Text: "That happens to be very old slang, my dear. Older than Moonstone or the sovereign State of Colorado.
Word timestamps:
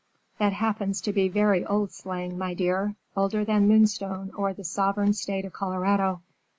"That 0.39 0.53
happens 0.53 0.99
to 1.01 1.13
be 1.13 1.27
very 1.27 1.63
old 1.63 1.91
slang, 1.91 2.35
my 2.35 2.55
dear. 2.55 2.95
Older 3.15 3.45
than 3.45 3.67
Moonstone 3.67 4.31
or 4.35 4.51
the 4.51 4.63
sovereign 4.63 5.13
State 5.13 5.45
of 5.45 5.53
Colorado. 5.53 6.23